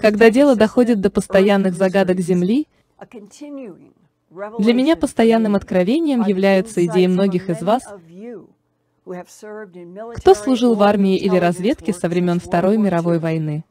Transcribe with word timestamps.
Когда 0.00 0.30
дело 0.30 0.56
доходит 0.56 1.00
до 1.00 1.10
постоянных 1.10 1.74
загадок 1.74 2.20
Земли, 2.20 2.66
для 4.58 4.72
меня 4.72 4.96
постоянным 4.96 5.54
откровением 5.54 6.22
являются 6.22 6.84
идеи 6.84 7.06
многих 7.06 7.48
из 7.48 7.62
вас, 7.62 7.82
кто 10.16 10.34
служил 10.34 10.74
в 10.74 10.82
армии 10.82 11.16
или 11.16 11.36
разведке 11.36 11.92
со 11.92 12.08
времен 12.08 12.40
Второй 12.40 12.76
мировой 12.78 13.18
войны 13.18 13.64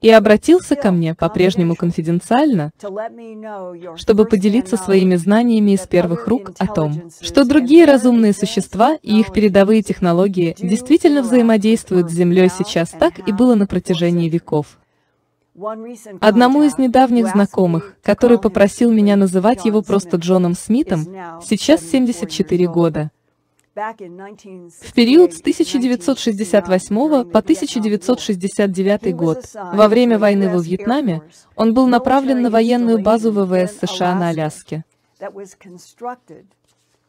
и 0.00 0.10
обратился 0.10 0.76
ко 0.76 0.92
мне 0.92 1.14
по-прежнему 1.14 1.74
конфиденциально, 1.74 2.70
чтобы 3.96 4.24
поделиться 4.26 4.76
своими 4.76 5.16
знаниями 5.16 5.72
из 5.72 5.86
первых 5.86 6.28
рук 6.28 6.52
о 6.58 6.66
том, 6.66 7.10
что 7.20 7.44
другие 7.44 7.84
разумные 7.84 8.32
существа 8.32 8.96
и 9.02 9.18
их 9.18 9.32
передовые 9.32 9.82
технологии 9.82 10.54
действительно 10.58 11.22
взаимодействуют 11.22 12.10
с 12.10 12.14
Землей 12.14 12.48
сейчас 12.48 12.90
так 12.90 13.26
и 13.26 13.32
было 13.32 13.54
на 13.54 13.66
протяжении 13.66 14.28
веков. 14.28 14.78
Одному 16.20 16.62
из 16.62 16.78
недавних 16.78 17.26
знакомых, 17.28 17.96
который 18.02 18.38
попросил 18.38 18.92
меня 18.92 19.16
называть 19.16 19.64
его 19.64 19.82
просто 19.82 20.16
Джоном 20.16 20.54
Смитом, 20.54 21.04
сейчас 21.42 21.82
74 21.82 22.68
года. 22.68 23.10
В 23.78 24.92
период 24.92 25.34
с 25.34 25.40
1968 25.40 26.96
по 27.30 27.38
1969 27.38 29.14
год, 29.14 29.44
во 29.54 29.88
время 29.88 30.18
войны 30.18 30.48
во 30.48 30.60
Вьетнаме, 30.60 31.22
он 31.54 31.74
был 31.74 31.86
направлен 31.86 32.42
на 32.42 32.50
военную 32.50 32.98
базу 33.00 33.30
ВВС 33.30 33.78
США 33.78 34.14
на 34.16 34.30
Аляске 34.30 34.84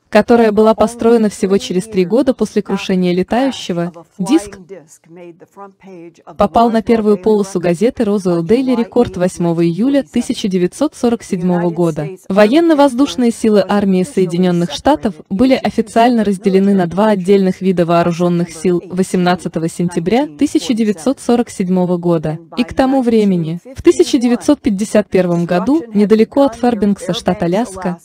которая 0.10 0.52
была 0.52 0.74
построена 0.74 1.30
всего 1.30 1.58
через 1.58 1.86
три 1.86 2.06
года 2.06 2.34
после 2.34 2.62
крушения 2.62 3.14
летающего, 3.14 3.94
диск 4.18 4.58
попал 6.38 6.72
на 6.72 6.82
первую 6.82 7.18
полосу 7.18 7.60
газеты 7.60 8.04
Roswell 8.04 8.42
Daily 8.42 8.76
Record 8.76 9.18
8 9.18 9.46
июля 9.64 10.00
1947 10.00 11.70
года. 11.70 12.08
Военно-воздушные 12.28 13.32
силы 13.32 13.64
армии 13.68 14.04
Соединенных 14.04 14.72
Штатов 14.72 15.16
были 15.30 15.54
официально 15.54 16.24
разделены 16.24 16.74
на 16.74 16.88
два 16.88 17.10
отдельных 17.10 17.62
вида 17.62 17.86
вооруженных 17.86 18.52
сил 18.52 18.82
18 18.86 19.54
сентября 19.72 20.24
1947 20.24 21.98
года. 21.98 22.40
И 22.58 22.64
к 22.64 22.74
тому 22.74 23.02
времени, 23.02 23.60
в 23.76 23.80
1951 23.82 25.46
году, 25.46 25.84
недалеко 25.94 26.44
от 26.44 26.56
Фербингса, 26.56 27.14
штат 27.14 27.44
Аляска, 27.44 28.00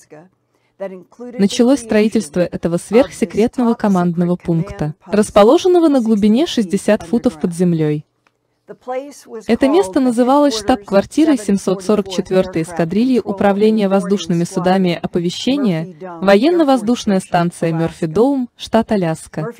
началось 1.38 1.80
строительство 1.80 2.40
этого 2.40 2.76
сверхсекретного 2.76 3.74
командного 3.74 4.36
пункта, 4.36 4.94
расположенного 5.06 5.88
на 5.88 6.00
глубине 6.00 6.46
60 6.46 7.02
футов 7.04 7.40
под 7.40 7.54
землей. 7.54 8.04
Это 8.66 9.68
место 9.68 10.00
называлось 10.00 10.56
штаб-квартирой 10.56 11.36
744-й 11.36 12.62
эскадрильи 12.62 13.20
Управления 13.22 13.90
воздушными 13.90 14.44
судами 14.44 14.98
оповещения, 15.00 15.94
военно-воздушная 16.00 17.20
станция 17.20 17.72
Мёрфи-Доум, 17.72 18.48
штат 18.56 18.92
Аляска. 18.92 19.52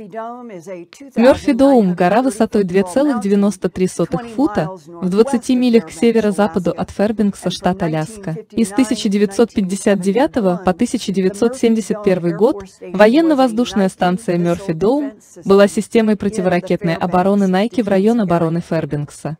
Мёрфи-Доум– 1.16 1.94
гора 1.96 2.22
высотой 2.22 2.64
2,93 2.64 4.34
фута 4.34 4.70
в 4.86 5.10
20 5.10 5.48
милях 5.50 5.88
к 5.88 5.90
северо-западу 5.90 6.70
от 6.70 6.90
Фербингса, 6.90 7.50
штат 7.50 7.82
Аляска. 7.82 8.36
И 8.52 8.64
с 8.64 8.72
1959 8.72 10.32
по 10.64 10.70
1971 10.70 12.36
год 12.36 12.64
военно-воздушная 12.80 13.90
станция 13.90 14.38
Мёрфи-Доум 14.38 15.12
была 15.44 15.68
системой 15.68 16.16
противоракетной 16.16 16.94
обороны 16.94 17.48
Найки 17.48 17.82
в 17.82 17.88
район 17.88 18.22
обороны 18.22 18.62
Фербингса. 18.62 18.93
Фэрбинкса. 18.94 19.36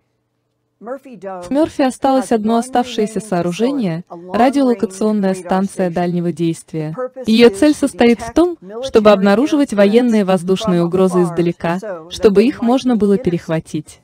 В 0.81 1.51
Мёрфи 1.51 1.83
осталось 1.83 2.31
одно 2.31 2.56
оставшееся 2.56 3.21
сооружение– 3.21 4.05
радиолокационная 4.35 5.35
станция 5.35 5.89
дальнего 5.89 6.31
действия. 6.31 6.95
Ее 7.27 7.49
цель 7.49 7.75
состоит 7.75 8.21
в 8.21 8.33
том, 8.35 8.59
чтобы 8.83 9.11
обнаруживать 9.11 9.73
военные 9.73 10.25
воздушные 10.25 10.85
угрозы 10.85 11.23
издалека, 11.23 11.79
чтобы 12.11 12.45
их 12.45 12.61
можно 12.61 12.97
было 12.97 13.17
перехватить. 13.17 14.01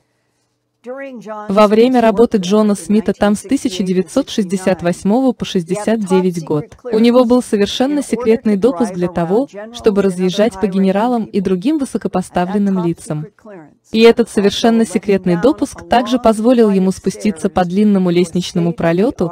Во 0.83 1.67
время 1.67 2.01
работы 2.01 2.37
Джона 2.37 2.73
Смита 2.73 3.13
там 3.13 3.35
с 3.35 3.45
1968 3.45 5.33
по 5.33 5.45
69 5.45 6.43
год. 6.43 6.75
У 6.83 6.97
него 6.97 7.23
был 7.23 7.43
совершенно 7.43 8.01
секретный 8.01 8.57
допуск 8.57 8.93
для 8.93 9.07
того, 9.07 9.47
чтобы 9.73 10.01
разъезжать 10.01 10.59
по 10.59 10.65
генералам 10.65 11.25
и 11.25 11.39
другим 11.39 11.77
высокопоставленным 11.77 12.83
лицам. 12.83 13.27
И 13.91 14.01
этот 14.01 14.29
совершенно 14.29 14.83
секретный 14.85 15.39
допуск 15.39 15.87
также 15.87 16.17
позволил 16.17 16.71
ему 16.71 16.91
спуститься 16.91 17.49
по 17.49 17.63
длинному 17.63 18.09
лестничному 18.09 18.73
пролету 18.73 19.31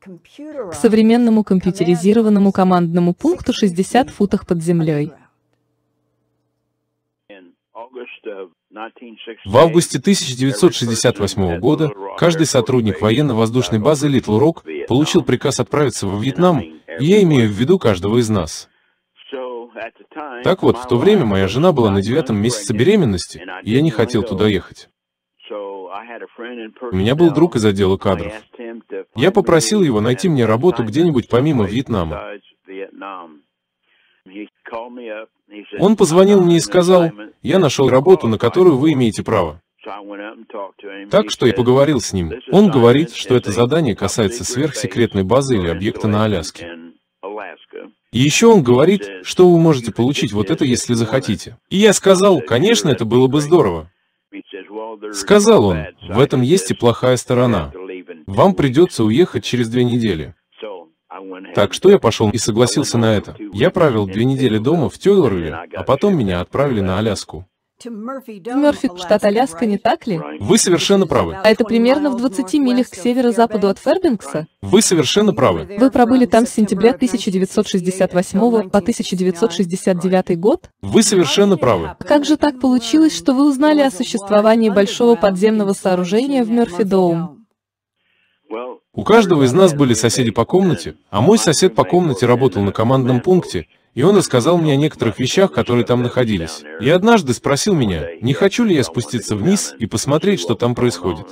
к 0.00 0.74
современному 0.74 1.44
компьютеризированному 1.44 2.50
командному 2.50 3.14
пункту 3.14 3.52
60 3.52 4.10
футах 4.10 4.44
под 4.44 4.60
землей. 4.60 5.12
В 9.44 9.56
августе 9.56 9.98
1968 9.98 11.58
года 11.60 11.90
каждый 12.18 12.46
сотрудник 12.46 13.00
военно-воздушной 13.00 13.78
базы 13.78 14.08
Литл 14.08 14.38
Рок 14.38 14.64
получил 14.88 15.22
приказ 15.22 15.60
отправиться 15.60 16.08
во 16.08 16.18
Вьетнам, 16.20 16.60
и 16.60 17.04
я 17.04 17.22
имею 17.22 17.48
в 17.48 17.52
виду 17.52 17.78
каждого 17.78 18.18
из 18.18 18.28
нас. 18.28 18.68
Так 20.42 20.62
вот, 20.62 20.78
в 20.78 20.88
то 20.88 20.96
время 20.96 21.24
моя 21.24 21.46
жена 21.48 21.72
была 21.72 21.90
на 21.90 22.02
девятом 22.02 22.36
месяце 22.36 22.72
беременности, 22.72 23.44
и 23.62 23.70
я 23.70 23.82
не 23.82 23.90
хотел 23.90 24.22
туда 24.22 24.48
ехать. 24.48 24.88
У 25.50 26.96
меня 26.96 27.14
был 27.14 27.32
друг 27.32 27.56
из 27.56 27.64
отдела 27.64 27.96
кадров. 27.96 28.32
Я 29.14 29.30
попросил 29.30 29.82
его 29.82 30.00
найти 30.00 30.28
мне 30.28 30.46
работу 30.46 30.82
где-нибудь 30.82 31.28
помимо 31.28 31.64
Вьетнама. 31.64 32.38
Он 35.78 35.96
позвонил 35.96 36.40
мне 36.40 36.56
и 36.56 36.60
сказал, 36.60 37.10
я 37.42 37.58
нашел 37.58 37.88
работу, 37.88 38.28
на 38.28 38.38
которую 38.38 38.76
вы 38.76 38.92
имеете 38.92 39.22
право. 39.22 39.60
Так 41.10 41.30
что 41.30 41.46
я 41.46 41.52
поговорил 41.52 42.00
с 42.00 42.12
ним. 42.12 42.32
Он 42.50 42.70
говорит, 42.70 43.14
что 43.14 43.34
это 43.34 43.50
задание 43.50 43.94
касается 43.94 44.44
сверхсекретной 44.44 45.24
базы 45.24 45.56
или 45.56 45.68
объекта 45.68 46.08
на 46.08 46.24
Аляске. 46.24 46.70
И 48.12 48.18
еще 48.18 48.46
он 48.46 48.62
говорит, 48.62 49.08
что 49.24 49.50
вы 49.50 49.58
можете 49.58 49.92
получить 49.92 50.32
вот 50.32 50.50
это, 50.50 50.64
если 50.64 50.94
захотите. 50.94 51.58
И 51.68 51.76
я 51.76 51.92
сказал, 51.92 52.40
конечно, 52.40 52.88
это 52.88 53.04
было 53.04 53.26
бы 53.26 53.40
здорово. 53.40 53.90
Сказал 55.12 55.64
он, 55.66 55.86
в 56.08 56.20
этом 56.20 56.40
есть 56.42 56.70
и 56.70 56.74
плохая 56.74 57.16
сторона. 57.16 57.72
Вам 58.26 58.54
придется 58.54 59.04
уехать 59.04 59.44
через 59.44 59.68
две 59.68 59.84
недели. 59.84 60.34
Так 61.54 61.72
что 61.72 61.90
я 61.90 61.98
пошел 61.98 62.30
и 62.30 62.38
согласился 62.38 62.98
на 62.98 63.14
это. 63.14 63.36
Я 63.52 63.70
провел 63.70 64.06
две 64.06 64.24
недели 64.24 64.58
дома 64.58 64.88
в 64.88 64.98
Тюйлорле, 64.98 65.66
а 65.74 65.82
потом 65.82 66.16
меня 66.16 66.40
отправили 66.40 66.80
на 66.80 66.98
Аляску. 66.98 67.46
В 67.82 67.90
Мёрфи, 67.90 68.90
штат 68.96 69.24
Аляска, 69.24 69.66
не 69.66 69.76
так 69.78 70.06
ли? 70.06 70.20
Вы 70.40 70.58
совершенно 70.58 71.06
правы. 71.06 71.36
А 71.42 71.50
это 71.50 71.64
примерно 71.64 72.10
в 72.10 72.16
20 72.16 72.54
милях 72.54 72.88
к 72.88 72.94
северо-западу 72.94 73.68
от 73.68 73.78
Фербингса? 73.78 74.46
Вы 74.62 74.80
совершенно 74.80 75.34
правы. 75.34 75.68
Вы 75.78 75.90
пробыли 75.90 76.24
там 76.24 76.46
с 76.46 76.50
сентября 76.50 76.92
1968 76.92 78.70
по 78.70 78.78
1969 78.78 80.38
год? 80.38 80.70
Вы 80.80 81.02
совершенно 81.02 81.58
правы. 81.58 81.94
Как 82.06 82.24
же 82.24 82.36
так 82.36 82.58
получилось, 82.58 83.14
что 83.14 83.34
вы 83.34 83.48
узнали 83.48 83.80
о 83.80 83.90
существовании 83.90 84.70
большого 84.70 85.16
подземного 85.16 85.72
сооружения 85.74 86.42
в 86.44 86.50
Мёрфи-Доум? 86.50 87.43
У 88.92 89.04
каждого 89.04 89.44
из 89.44 89.52
нас 89.52 89.74
были 89.74 89.94
соседи 89.94 90.30
по 90.30 90.44
комнате, 90.44 90.96
а 91.10 91.20
мой 91.20 91.38
сосед 91.38 91.74
по 91.74 91.84
комнате 91.84 92.26
работал 92.26 92.62
на 92.62 92.72
командном 92.72 93.20
пункте, 93.20 93.66
и 93.94 94.02
он 94.02 94.16
рассказал 94.16 94.58
мне 94.58 94.72
о 94.72 94.76
некоторых 94.76 95.18
вещах, 95.18 95.52
которые 95.52 95.84
там 95.84 96.02
находились. 96.02 96.62
И 96.80 96.88
однажды 96.90 97.32
спросил 97.32 97.74
меня, 97.74 98.08
не 98.20 98.34
хочу 98.34 98.64
ли 98.64 98.74
я 98.74 98.82
спуститься 98.82 99.36
вниз 99.36 99.74
и 99.78 99.86
посмотреть, 99.86 100.40
что 100.40 100.54
там 100.54 100.74
происходит. 100.74 101.26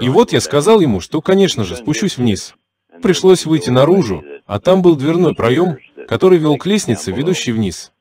И 0.00 0.08
вот 0.08 0.32
я 0.32 0.40
сказал 0.40 0.80
ему, 0.80 1.00
что, 1.00 1.20
конечно 1.20 1.64
же, 1.64 1.76
спущусь 1.76 2.18
вниз. 2.18 2.54
Пришлось 3.02 3.46
выйти 3.46 3.70
наружу, 3.70 4.22
а 4.46 4.60
там 4.60 4.82
был 4.82 4.96
дверной 4.96 5.34
проем, 5.34 5.78
который 6.06 6.38
вел 6.38 6.56
к 6.56 6.66
лестнице, 6.66 7.12
ведущей 7.12 7.52
вниз. 7.52 7.92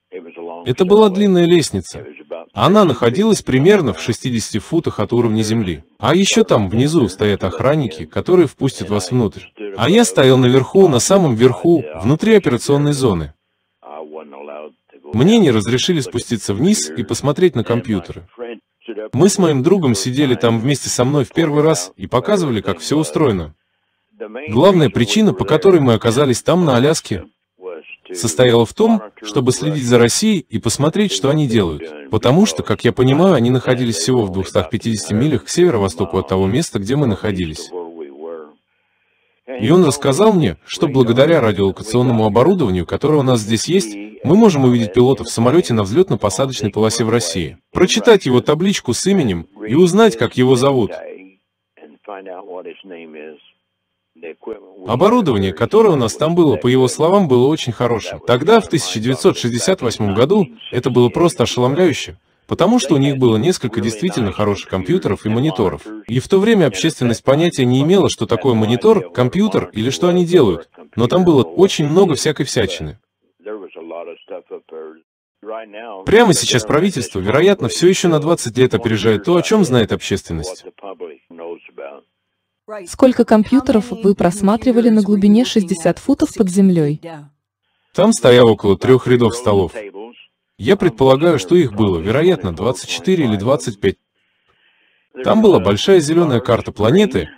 Это 0.66 0.86
была 0.86 1.10
длинная 1.10 1.46
лестница. 1.46 2.06
Она 2.54 2.86
находилась 2.86 3.42
примерно 3.42 3.94
в 3.94 4.00
60 4.00 4.62
футах 4.62 5.00
от 5.00 5.12
уровня 5.12 5.42
земли. 5.42 5.84
А 5.98 6.16
еще 6.16 6.44
там 6.44 6.70
внизу 6.70 7.08
стоят 7.10 7.44
охранники, 7.44 8.06
которые 8.06 8.48
впустят 8.48 8.90
вас 8.90 9.10
внутрь. 9.10 9.46
А 9.76 9.90
я 9.90 10.06
стоял 10.06 10.38
наверху, 10.38 10.88
на 10.88 11.00
самом 11.00 11.34
верху, 11.34 11.84
внутри 11.96 12.36
операционной 12.36 12.94
зоны. 12.94 13.34
Мне 15.14 15.40
не 15.40 15.50
разрешили 15.50 16.00
спуститься 16.00 16.54
вниз 16.54 16.92
и 16.92 17.04
посмотреть 17.04 17.56
на 17.56 17.64
компьютеры. 17.64 18.28
Мы 19.14 19.30
с 19.30 19.40
моим 19.40 19.64
другом 19.64 19.96
сидели 19.96 20.36
там 20.36 20.60
вместе 20.60 20.90
со 20.90 21.06
мной 21.06 21.26
в 21.26 21.32
первый 21.34 21.64
раз 21.64 21.92
и 21.96 22.06
показывали, 22.06 22.62
как 22.62 22.80
все 22.80 22.98
устроено. 22.98 23.56
Главная 24.50 24.90
причина, 24.90 25.34
по 25.34 25.44
которой 25.44 25.82
мы 25.82 25.94
оказались 25.94 26.44
там, 26.44 26.66
на 26.66 26.78
Аляске, 26.78 27.26
состояла 28.16 28.66
в 28.66 28.74
том, 28.74 29.02
чтобы 29.22 29.52
следить 29.52 29.86
за 29.86 29.98
Россией 29.98 30.46
и 30.50 30.60
посмотреть, 30.60 31.12
что 31.12 31.30
они 31.30 31.48
делают. 31.48 32.10
Потому 32.10 32.46
что, 32.46 32.64
как 32.64 32.84
я 32.84 32.92
понимаю, 32.92 33.36
они 33.36 33.50
находились 33.50 33.98
всего 33.98 34.24
в 34.24 34.32
250 34.32 35.12
милях 35.12 35.46
к 35.46 35.50
северо-востоку 35.50 36.18
от 36.18 36.28
того 36.28 36.48
места, 36.48 36.80
где 36.80 36.96
мы 36.96 37.08
находились. 37.08 37.70
И 39.60 39.70
он 39.70 39.84
рассказал 39.86 40.34
мне, 40.34 40.58
что 40.66 40.88
благодаря 40.88 41.42
радиолокационному 41.42 42.26
оборудованию, 42.26 42.86
которое 42.86 43.20
у 43.20 43.24
нас 43.24 43.42
здесь 43.42 43.66
есть, 43.66 43.96
мы 44.24 44.36
можем 44.36 44.64
увидеть 44.64 44.94
пилота 44.94 45.24
в 45.26 45.30
самолете 45.30 45.74
на 45.74 45.84
взлетно-посадочной 45.84 46.72
полосе 46.72 47.04
в 47.04 47.10
России, 47.10 47.58
прочитать 47.72 48.26
его 48.26 48.40
табличку 48.42 48.94
с 48.94 49.06
именем 49.06 49.48
и 49.68 49.76
узнать, 49.76 50.18
как 50.18 50.38
его 50.38 50.56
зовут. 50.56 50.92
Оборудование, 54.88 55.54
которое 55.54 55.90
у 55.90 55.96
нас 55.96 56.16
там 56.16 56.36
было, 56.36 56.56
по 56.56 56.68
его 56.68 56.88
словам, 56.88 57.28
было 57.28 57.48
очень 57.48 57.74
хорошим. 57.74 58.20
Тогда, 58.26 58.60
в 58.60 58.68
1968 58.68 60.14
году, 60.14 60.48
это 60.72 60.90
было 60.90 61.10
просто 61.10 61.44
ошеломляюще. 61.44 62.18
Потому 62.48 62.78
что 62.78 62.96
у 62.96 62.98
них 62.98 63.18
было 63.18 63.38
несколько 63.38 63.80
действительно 63.80 64.32
хороших 64.32 64.70
компьютеров 64.70 65.26
и 65.26 65.30
мониторов. 65.30 65.82
И 66.08 66.20
в 66.20 66.28
то 66.28 66.40
время 66.40 66.68
общественность 66.68 67.24
понятия 67.24 67.66
не 67.66 67.82
имела, 67.82 68.10
что 68.10 68.26
такое 68.26 68.54
монитор, 68.54 69.12
компьютер 69.12 69.70
или 69.74 69.90
что 69.90 70.10
они 70.10 70.26
делают. 70.26 70.70
Но 70.96 71.08
там 71.08 71.24
было 71.24 71.44
очень 71.44 71.88
много 71.88 72.16
всякой 72.16 72.46
всячины. 72.46 73.00
Прямо 76.06 76.34
сейчас 76.34 76.64
правительство, 76.64 77.20
вероятно, 77.20 77.68
все 77.68 77.88
еще 77.88 78.08
на 78.08 78.20
20 78.20 78.58
лет 78.58 78.74
опережает 78.74 79.24
то, 79.24 79.36
о 79.36 79.42
чем 79.42 79.64
знает 79.64 79.92
общественность. 79.92 80.66
Сколько 82.88 83.26
компьютеров 83.26 83.92
вы 83.92 84.16
просматривали 84.16 84.90
на 84.90 85.02
глубине 85.02 85.46
60 85.46 86.00
футов 86.00 86.34
под 86.36 86.50
землей? 86.50 87.02
Там 87.94 88.14
стояло 88.14 88.52
около 88.52 88.78
трех 88.78 89.08
рядов 89.08 89.36
столов. 89.36 89.74
Я 90.58 90.78
предполагаю, 90.78 91.40
что 91.40 91.56
их 91.56 91.74
было, 91.74 92.00
вероятно, 92.00 92.56
24 92.56 93.26
или 93.26 93.36
25. 93.36 93.96
Там 95.24 95.42
была 95.42 95.60
большая 95.60 96.00
зеленая 96.00 96.40
карта 96.40 96.72
планеты. 96.72 97.30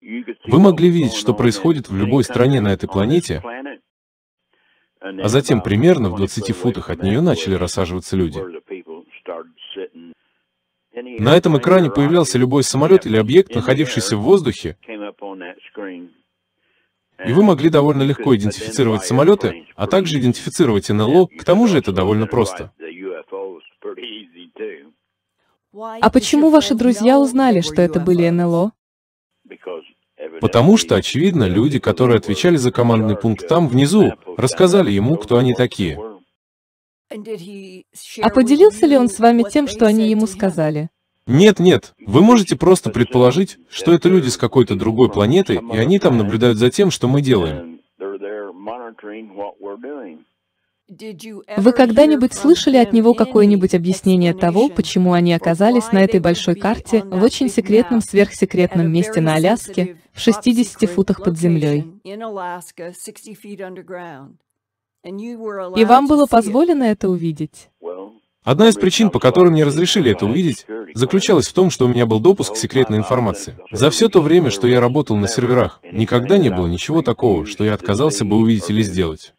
Вы 0.00 0.60
могли 0.60 0.90
видеть, 0.90 1.14
что 1.14 1.34
происходит 1.34 1.88
в 1.88 1.96
любой 1.96 2.22
стране 2.24 2.60
на 2.60 2.72
этой 2.72 2.88
планете, 2.88 3.42
а 5.00 5.28
затем 5.28 5.60
примерно 5.60 6.10
в 6.10 6.16
20 6.16 6.54
футах 6.56 6.90
от 6.90 7.02
нее 7.02 7.20
начали 7.20 7.54
рассаживаться 7.54 8.16
люди. 8.16 8.40
На 11.18 11.36
этом 11.36 11.58
экране 11.58 11.90
появлялся 11.90 12.38
любой 12.38 12.62
самолет 12.62 13.06
или 13.06 13.16
объект, 13.16 13.54
находившийся 13.54 14.16
в 14.16 14.20
воздухе, 14.20 14.76
и 17.26 17.32
вы 17.32 17.42
могли 17.42 17.68
довольно 17.68 18.02
легко 18.02 18.34
идентифицировать 18.36 19.04
самолеты, 19.04 19.66
а 19.74 19.86
также 19.86 20.18
идентифицировать 20.18 20.88
НЛО, 20.88 21.26
к 21.26 21.44
тому 21.44 21.66
же 21.66 21.78
это 21.78 21.92
довольно 21.92 22.26
просто. 22.26 22.72
А 26.00 26.10
почему 26.10 26.50
ваши 26.50 26.74
друзья 26.74 27.18
узнали, 27.18 27.60
что 27.60 27.82
это 27.82 28.00
были 28.00 28.28
НЛО? 28.28 28.72
Потому 30.40 30.76
что, 30.76 30.96
очевидно, 30.96 31.44
люди, 31.44 31.78
которые 31.78 32.18
отвечали 32.18 32.56
за 32.56 32.72
командный 32.72 33.16
пункт 33.16 33.46
там, 33.48 33.68
внизу, 33.68 34.12
рассказали 34.36 34.90
ему, 34.90 35.16
кто 35.16 35.38
они 35.38 35.54
такие. 35.54 35.98
А 37.10 38.30
поделился 38.30 38.86
ли 38.86 38.96
он 38.96 39.08
с 39.08 39.18
вами 39.18 39.44
тем, 39.50 39.66
что 39.66 39.86
они 39.86 40.10
ему 40.10 40.26
сказали? 40.26 40.90
Нет, 41.26 41.58
нет, 41.58 41.94
вы 42.06 42.22
можете 42.22 42.56
просто 42.56 42.88
предположить, 42.88 43.58
что 43.68 43.92
это 43.92 44.08
люди 44.08 44.28
с 44.28 44.38
какой-то 44.38 44.76
другой 44.76 45.10
планеты, 45.10 45.60
и 45.72 45.76
они 45.76 45.98
там 45.98 46.16
наблюдают 46.16 46.56
за 46.56 46.70
тем, 46.70 46.90
что 46.90 47.06
мы 47.06 47.20
делаем. 47.20 47.80
Вы 51.58 51.72
когда-нибудь 51.72 52.32
слышали 52.32 52.78
от 52.78 52.94
него 52.94 53.12
какое-нибудь 53.12 53.74
объяснение 53.74 54.32
того, 54.32 54.70
почему 54.70 55.12
они 55.12 55.34
оказались 55.34 55.92
на 55.92 56.02
этой 56.02 56.18
большой 56.18 56.54
карте 56.54 57.02
в 57.04 57.22
очень 57.22 57.50
секретном 57.50 58.00
сверхсекретном 58.00 58.90
месте 58.90 59.20
на 59.20 59.34
Аляске 59.34 59.98
в 60.14 60.20
60 60.20 60.88
футах 60.88 61.22
под 61.22 61.38
землей? 61.38 61.84
И 65.76 65.84
вам 65.84 66.06
было 66.06 66.26
позволено 66.26 66.84
это 66.84 67.08
увидеть? 67.08 67.70
Одна 68.44 68.68
из 68.68 68.76
причин, 68.76 69.10
по 69.10 69.18
которой 69.18 69.50
мне 69.50 69.64
разрешили 69.64 70.12
это 70.12 70.24
увидеть, 70.24 70.64
заключалась 70.94 71.48
в 71.48 71.52
том, 71.52 71.70
что 71.70 71.84
у 71.84 71.88
меня 71.88 72.06
был 72.06 72.18
допуск 72.18 72.54
к 72.54 72.56
секретной 72.56 72.98
информации. 72.98 73.58
За 73.72 73.90
все 73.90 74.08
то 74.08 74.22
время, 74.22 74.50
что 74.50 74.66
я 74.66 74.80
работал 74.80 75.16
на 75.16 75.28
серверах, 75.28 75.80
никогда 75.92 76.38
не 76.38 76.48
было 76.48 76.66
ничего 76.66 77.02
такого, 77.02 77.44
что 77.44 77.64
я 77.64 77.74
отказался 77.74 78.24
бы 78.24 78.36
увидеть 78.36 78.70
или 78.70 78.82
сделать. 78.82 79.34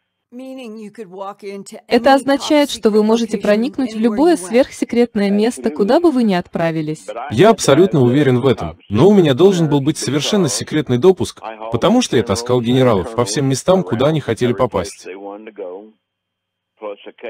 Это 1.88 2.14
означает, 2.14 2.70
что 2.70 2.90
вы 2.90 3.02
можете 3.02 3.36
проникнуть 3.36 3.94
в 3.94 3.98
любое 3.98 4.36
сверхсекретное 4.36 5.28
место, 5.28 5.70
куда 5.70 5.98
бы 5.98 6.12
вы 6.12 6.22
ни 6.22 6.34
отправились. 6.34 7.04
Я 7.32 7.50
абсолютно 7.50 8.00
уверен 8.00 8.40
в 8.40 8.46
этом. 8.46 8.78
Но 8.88 9.08
у 9.08 9.12
меня 9.12 9.34
должен 9.34 9.68
был 9.68 9.80
быть 9.80 9.98
совершенно 9.98 10.48
секретный 10.48 10.98
допуск, 10.98 11.40
потому 11.72 12.00
что 12.00 12.16
я 12.16 12.22
таскал 12.22 12.60
генералов 12.60 13.12
по 13.16 13.24
всем 13.24 13.46
местам, 13.48 13.82
куда 13.82 14.06
они 14.06 14.20
хотели 14.20 14.52
попасть. 14.52 15.08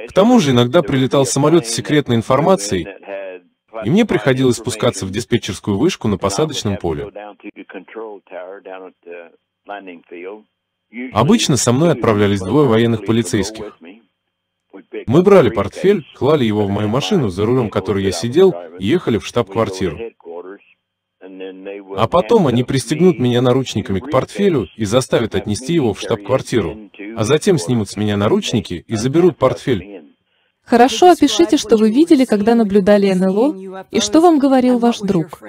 К 0.09 0.12
тому 0.14 0.38
же 0.38 0.52
иногда 0.52 0.83
прилетал 0.83 1.26
самолет 1.26 1.66
с 1.66 1.71
секретной 1.71 2.16
информацией, 2.16 2.87
и 3.85 3.90
мне 3.90 4.04
приходилось 4.04 4.57
спускаться 4.57 5.07
в 5.07 5.11
диспетчерскую 5.11 5.76
вышку 5.76 6.09
на 6.09 6.19
посадочном 6.19 6.76
поле. 6.76 7.11
Обычно 11.12 11.57
со 11.57 11.73
мной 11.73 11.92
отправлялись 11.92 12.40
двое 12.40 12.69
военных 12.69 13.04
полицейских. 13.04 13.78
Мы 15.07 15.23
брали 15.23 15.50
портфель, 15.50 16.04
клали 16.14 16.45
его 16.45 16.64
в 16.64 16.71
мою 16.71 16.88
машину, 16.88 17.28
за 17.28 17.45
рулем 17.45 17.71
которой 17.71 18.04
я 18.04 18.12
сидел, 18.12 18.54
и 18.78 18.87
ехали 18.87 19.19
в 19.19 19.26
штаб-квартиру. 19.26 19.99
А 21.97 22.09
потом 22.09 22.47
они 22.47 22.64
пристегнут 22.64 23.19
меня 23.19 23.43
наручниками 23.43 24.00
к 24.00 24.11
портфелю 24.11 24.69
и 24.76 24.85
заставят 24.85 25.35
отнести 25.35 25.75
его 25.75 25.95
в 25.95 26.00
штаб-квартиру. 26.00 26.90
А 27.17 27.25
затем 27.25 27.59
снимут 27.59 27.88
с 27.88 27.97
меня 27.97 28.17
наручники 28.17 28.85
и 28.87 28.97
заберут 28.97 29.37
портфель. 29.37 30.05
Хорошо 30.64 31.11
опишите, 31.11 31.57
что 31.57 31.76
вы 31.76 31.90
видели, 31.90 32.25
когда 32.25 32.55
наблюдали 32.55 33.12
НЛО, 33.12 33.87
и 33.90 34.00
что 34.00 34.21
вам 34.21 34.38
говорил 34.38 34.79
ваш 34.79 35.00
друг. 35.00 35.40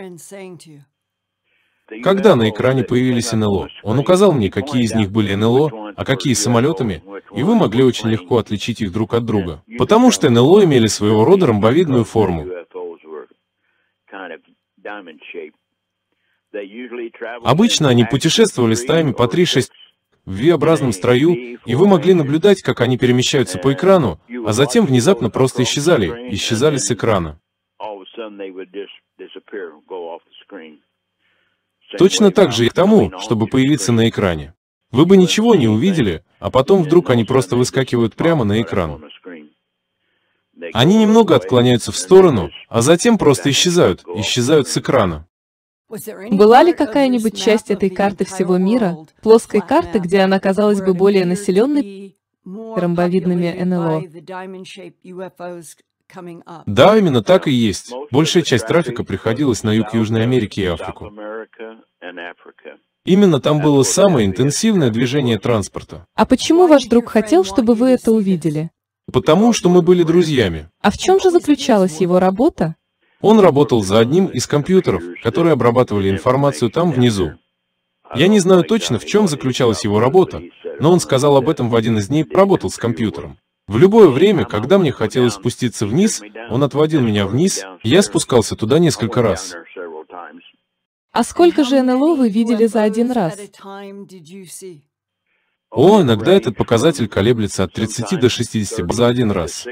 Когда 2.04 2.36
на 2.36 2.50
экране 2.50 2.84
появились 2.84 3.34
НЛО, 3.34 3.68
он 3.84 4.00
указал 4.00 4.32
мне, 4.32 4.50
какие 4.50 4.84
из 4.84 4.96
них 4.96 5.12
были 5.12 5.36
НЛО, 5.36 5.94
а 5.96 6.06
какие 6.06 6.34
самолетами, 6.34 7.04
и 7.36 7.44
вы 7.44 7.56
могли 7.56 7.84
очень 7.84 8.10
легко 8.10 8.38
отличить 8.38 8.82
их 8.82 8.94
друг 8.94 9.14
от 9.14 9.26
друга. 9.26 9.62
Потому 9.78 10.10
что 10.10 10.30
НЛО 10.30 10.64
имели 10.64 10.88
своего 10.88 11.26
рода 11.26 11.48
ромбовидную 11.48 12.06
форму. 12.06 12.48
Обычно 17.44 17.90
они 17.90 18.06
путешествовали 18.06 18.74
стаями 18.74 19.14
по 19.14 19.24
3-6 19.24 19.70
в 20.26 20.36
V-образном 20.38 20.92
строю, 20.92 21.60
и 21.66 21.76
вы 21.76 21.88
могли 21.88 22.14
наблюдать, 22.14 22.62
как 22.62 22.82
они 22.82 22.98
перемещаются 22.98 23.58
по 23.58 23.74
экрану, 23.74 24.20
а 24.46 24.54
затем 24.54 24.86
внезапно 24.86 25.30
просто 25.30 25.64
исчезали, 25.64 26.08
исчезали 26.34 26.78
с 26.78 26.92
экрана. 26.92 27.40
Точно 31.98 32.32
так 32.32 32.52
же 32.52 32.66
и 32.66 32.70
к 32.70 32.74
тому, 32.74 33.12
чтобы 33.20 33.48
появиться 33.48 33.92
на 33.92 34.08
экране. 34.08 34.54
Вы 34.92 35.06
бы 35.06 35.18
ничего 35.18 35.56
не 35.56 35.68
увидели, 35.68 36.24
а 36.40 36.52
потом 36.52 36.84
вдруг 36.84 37.10
они 37.10 37.24
просто 37.24 37.56
выскакивают 37.56 38.16
прямо 38.16 38.44
на 38.44 38.62
экран. 38.62 39.04
Они 40.74 40.98
немного 40.98 41.36
отклоняются 41.36 41.92
в 41.92 41.98
сторону, 41.98 42.52
а 42.70 42.82
затем 42.82 43.18
просто 43.18 43.50
исчезают, 43.50 44.04
исчезают 44.16 44.68
с 44.68 44.78
экрана. 44.78 45.28
Была 46.32 46.64
ли 46.64 46.74
какая-нибудь 46.74 47.38
часть 47.38 47.70
этой 47.72 47.90
карты 47.90 48.26
всего 48.26 48.58
мира, 48.58 48.98
плоской 49.22 49.62
карты, 49.62 50.00
где 50.00 50.20
она 50.22 50.40
казалась 50.40 50.82
бы 50.82 50.94
более 50.94 51.26
населенной 51.26 52.16
ромбовидными 52.46 53.64
НЛО? 53.64 54.04
Да, 56.66 56.98
именно 56.98 57.24
так 57.24 57.48
и 57.48 57.52
есть. 57.52 57.94
Большая 58.12 58.44
часть 58.44 58.68
трафика 58.68 59.04
приходилась 59.04 59.64
на 59.64 59.72
юг 59.72 59.94
Южной 59.94 60.24
Америки 60.24 60.60
и 60.60 60.66
Африку. 60.66 61.12
Именно 63.06 63.40
там 63.40 63.62
было 63.62 63.84
самое 63.84 64.28
интенсивное 64.28 64.90
движение 64.92 65.40
транспорта. 65.40 66.06
А 66.14 66.26
почему 66.26 66.68
ваш 66.68 66.86
друг 66.86 67.10
хотел, 67.10 67.44
чтобы 67.44 67.74
вы 67.74 67.90
это 67.90 68.12
увидели? 68.12 68.70
Потому 69.12 69.54
что 69.54 69.70
мы 69.70 69.82
были 69.82 70.04
друзьями. 70.04 70.70
А 70.82 70.92
в 70.92 70.98
чем 70.98 71.20
же 71.20 71.32
заключалась 71.32 72.00
его 72.00 72.20
работа? 72.20 72.76
Он 73.22 73.40
работал 73.40 73.84
за 73.84 74.00
одним 74.00 74.28
из 74.28 74.48
компьютеров, 74.48 75.04
которые 75.24 75.54
обрабатывали 75.54 76.10
информацию 76.10 76.72
там 76.72 76.92
внизу. 76.92 77.34
Я 78.16 78.28
не 78.28 78.40
знаю 78.40 78.64
точно, 78.64 79.00
в 79.00 79.06
чем 79.06 79.28
заключалась 79.28 79.84
его 79.84 80.00
работа, 80.00 80.42
но 80.80 80.92
он 80.92 81.00
сказал 81.00 81.38
об 81.38 81.48
этом 81.48 81.70
в 81.70 81.76
один 81.76 81.98
из 81.98 82.08
дней, 82.08 82.26
работал 82.30 82.70
с 82.70 82.78
компьютером. 82.78 83.38
В 83.68 83.78
любое 83.78 84.10
время, 84.10 84.44
когда 84.44 84.78
мне 84.78 84.92
хотелось 84.92 85.36
спуститься 85.36 85.86
вниз, 85.86 86.22
он 86.50 86.64
отводил 86.64 87.02
меня 87.02 87.26
вниз, 87.26 87.64
и 87.84 87.90
я 87.90 88.02
спускался 88.02 88.56
туда 88.56 88.80
несколько 88.80 89.22
раз. 89.22 89.56
А 91.14 91.24
сколько 91.24 91.64
же 91.64 91.82
НЛО 91.82 92.16
вы 92.16 92.30
видели 92.30 92.66
за 92.66 92.84
один 92.84 93.12
раз? 93.12 93.40
О, 95.70 96.02
иногда 96.02 96.34
этот 96.34 96.58
показатель 96.58 97.08
колеблется 97.08 97.64
от 97.64 97.74
30 97.74 98.20
до 98.20 98.30
60 98.30 98.92
за 98.92 99.08
один 99.08 99.32
раз. 99.32 99.68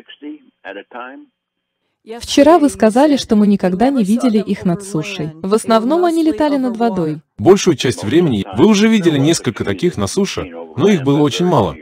Вчера 2.20 2.60
вы 2.60 2.70
сказали, 2.70 3.18
что 3.18 3.36
мы 3.36 3.46
никогда 3.46 3.90
не 3.90 4.04
видели 4.04 4.40
их 4.40 4.64
над 4.66 4.84
сушей. 4.84 5.32
В 5.36 5.54
основном 5.54 6.06
они 6.06 6.24
летали 6.24 6.58
над 6.58 6.78
водой. 6.78 7.22
Большую 7.38 7.76
часть 7.76 8.04
времени 8.04 8.46
вы 8.58 8.68
уже 8.68 8.88
видели 8.88 9.18
несколько 9.18 9.66
таких 9.66 9.98
на 9.98 10.08
суше, 10.08 10.50
но 10.78 10.88
их 10.88 11.04
было 11.04 11.22
очень 11.22 11.46
мало. 11.46 11.76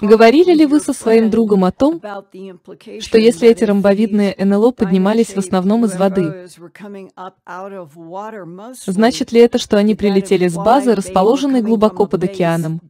Говорили 0.00 0.52
ли 0.52 0.66
вы 0.66 0.80
со 0.80 0.92
своим 0.92 1.30
другом 1.30 1.64
о 1.64 1.70
том, 1.70 2.02
что 3.00 3.18
если 3.18 3.48
эти 3.48 3.62
ромбовидные 3.62 4.34
НЛО 4.36 4.72
поднимались 4.72 5.28
в 5.28 5.38
основном 5.38 5.84
из 5.84 5.94
воды, 5.94 6.48
значит 8.86 9.32
ли 9.32 9.40
это, 9.40 9.58
что 9.58 9.76
они 9.76 9.94
прилетели 9.94 10.48
с 10.48 10.56
базы, 10.56 10.94
расположенной 10.94 11.62
глубоко 11.62 12.06
под 12.06 12.24
океаном? 12.24 12.80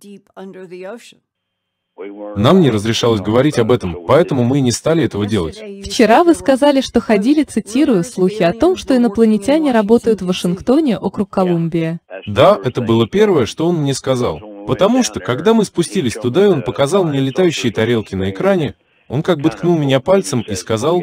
Нам 2.36 2.60
не 2.60 2.70
разрешалось 2.70 3.20
говорить 3.20 3.58
об 3.58 3.70
этом, 3.70 4.04
поэтому 4.06 4.42
мы 4.42 4.58
и 4.58 4.62
не 4.62 4.72
стали 4.72 5.04
этого 5.04 5.26
делать. 5.26 5.62
Вчера 5.84 6.24
вы 6.24 6.34
сказали, 6.34 6.80
что 6.80 7.00
ходили, 7.00 7.44
цитирую, 7.44 8.02
слухи 8.02 8.42
о 8.42 8.52
том, 8.52 8.76
что 8.76 8.96
инопланетяне 8.96 9.70
работают 9.70 10.20
в 10.20 10.26
Вашингтоне, 10.26 10.98
округ 10.98 11.30
Колумбия. 11.30 12.00
Да, 12.26 12.58
это 12.64 12.80
было 12.80 13.06
первое, 13.06 13.46
что 13.46 13.66
он 13.66 13.76
мне 13.76 13.94
сказал. 13.94 14.40
Потому 14.66 15.02
что, 15.02 15.20
когда 15.20 15.54
мы 15.54 15.64
спустились 15.64 16.14
туда, 16.14 16.44
и 16.44 16.48
он 16.48 16.62
показал 16.62 17.04
мне 17.04 17.20
летающие 17.20 17.72
тарелки 17.72 18.14
на 18.14 18.30
экране, 18.30 18.74
он 19.08 19.22
как 19.22 19.40
бы 19.40 19.50
ткнул 19.50 19.78
меня 19.78 20.00
пальцем 20.00 20.40
и 20.40 20.54
сказал, 20.54 21.02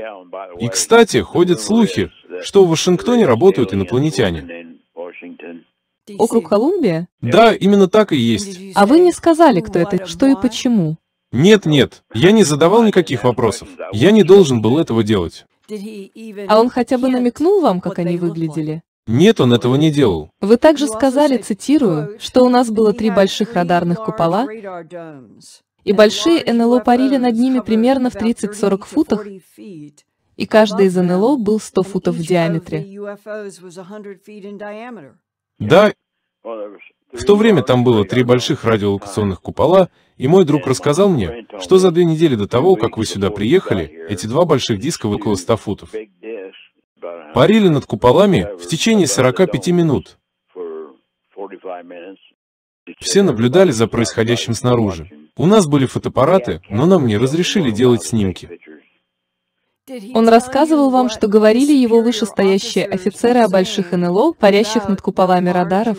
«И, 0.59 0.67
кстати, 0.67 1.21
ходят 1.21 1.61
слухи, 1.61 2.11
что 2.41 2.65
в 2.65 2.69
Вашингтоне 2.69 3.25
работают 3.25 3.73
инопланетяне». 3.73 4.60
Округ 6.17 6.49
Колумбия? 6.49 7.07
Да, 7.21 7.53
именно 7.53 7.87
так 7.87 8.11
и 8.11 8.17
есть. 8.17 8.59
А 8.75 8.85
вы 8.85 8.99
не 8.99 9.11
сказали, 9.11 9.61
кто 9.61 9.79
это, 9.79 10.05
что 10.05 10.27
и 10.27 10.35
почему? 10.35 10.97
Нет, 11.31 11.65
нет, 11.65 12.03
я 12.13 12.31
не 12.31 12.43
задавал 12.43 12.83
никаких 12.83 13.23
вопросов. 13.23 13.69
Я 13.93 14.11
не 14.11 14.23
должен 14.23 14.61
был 14.61 14.77
этого 14.77 15.03
делать. 15.03 15.45
А 16.47 16.59
он 16.59 16.69
хотя 16.69 16.97
бы 16.97 17.09
намекнул 17.09 17.61
вам, 17.61 17.79
как 17.79 17.99
они 17.99 18.17
выглядели? 18.17 18.83
Нет, 19.07 19.39
он 19.39 19.53
этого 19.53 19.75
не 19.75 19.91
делал. 19.91 20.29
Вы 20.41 20.57
также 20.57 20.87
сказали, 20.87 21.37
цитирую, 21.37 22.19
что 22.19 22.43
у 22.43 22.49
нас 22.49 22.69
было 22.69 22.93
три 22.93 23.09
больших 23.09 23.53
радарных 23.53 24.03
купола, 24.03 24.47
и 25.83 25.93
большие 25.93 26.53
НЛО 26.53 26.79
парили 26.81 27.17
над 27.17 27.35
ними 27.35 27.59
примерно 27.59 28.09
в 28.09 28.15
30-40 28.15 28.85
футах, 28.85 29.25
и 29.57 30.45
каждый 30.45 30.87
из 30.87 30.95
НЛО 30.95 31.37
был 31.37 31.59
100 31.59 31.83
футов 31.83 32.15
в 32.15 32.21
диаметре. 32.21 32.85
Да, 35.61 35.93
в 36.43 37.23
то 37.25 37.35
время 37.35 37.61
там 37.61 37.83
было 37.83 38.03
три 38.03 38.23
больших 38.23 38.65
радиолокационных 38.65 39.41
купола, 39.41 39.89
и 40.17 40.27
мой 40.27 40.43
друг 40.43 40.65
рассказал 40.65 41.07
мне, 41.07 41.45
что 41.59 41.77
за 41.77 41.91
две 41.91 42.03
недели 42.03 42.35
до 42.35 42.47
того, 42.47 42.75
как 42.75 42.97
вы 42.97 43.05
сюда 43.05 43.29
приехали, 43.29 43.85
эти 44.09 44.25
два 44.25 44.45
больших 44.45 44.79
диска 44.79 45.05
около 45.05 45.35
100 45.35 45.57
футов. 45.57 45.91
парили 47.35 47.67
над 47.67 47.85
куполами 47.85 48.47
в 48.57 48.65
течение 48.67 49.05
45 49.05 49.67
минут. 49.67 50.17
Все 52.99 53.21
наблюдали 53.21 53.71
за 53.71 53.87
происходящим 53.87 54.55
снаружи. 54.55 55.09
У 55.37 55.45
нас 55.45 55.67
были 55.67 55.85
фотоаппараты, 55.85 56.61
но 56.69 56.85
нам 56.87 57.05
не 57.05 57.17
разрешили 57.17 57.69
делать 57.71 58.03
снимки. 58.03 58.59
Он 60.13 60.29
рассказывал 60.29 60.89
вам, 60.89 61.09
что 61.09 61.27
говорили 61.27 61.73
его 61.73 62.01
вышестоящие 62.01 62.85
офицеры 62.85 63.39
о 63.39 63.49
больших 63.49 63.91
НЛО, 63.91 64.33
парящих 64.33 64.87
над 64.87 65.01
куполами 65.01 65.49
радаров? 65.49 65.97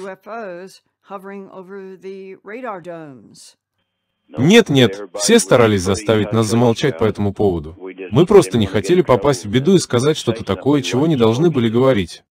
Нет, 4.39 4.69
нет, 4.71 5.01
все 5.15 5.39
старались 5.39 5.83
заставить 5.83 6.33
нас 6.33 6.47
замолчать 6.47 6.99
по 6.99 7.05
этому 7.05 7.35
поводу. 7.35 7.77
Мы 8.11 8.25
просто 8.25 8.57
не 8.57 8.67
хотели 8.67 9.03
попасть 9.03 9.45
в 9.45 9.51
беду 9.51 9.75
и 9.75 9.79
сказать 9.79 10.17
что-то 10.17 10.45
такое, 10.45 10.81
чего 10.81 11.07
не 11.07 11.17
должны 11.17 11.51
были 11.51 11.69
говорить. 11.69 12.25